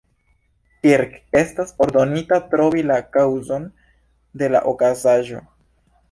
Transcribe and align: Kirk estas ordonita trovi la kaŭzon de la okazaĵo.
Kirk 0.85 1.11
estas 1.41 1.73
ordonita 1.85 2.39
trovi 2.53 2.81
la 2.91 2.97
kaŭzon 3.17 3.67
de 4.43 4.49
la 4.55 4.63
okazaĵo. 4.73 5.43